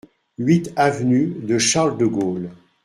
huit 0.39 0.73
avenue 0.77 1.27
de 1.43 1.59
Charles 1.59 1.95
De 1.99 2.07
Gaulle 2.07 2.49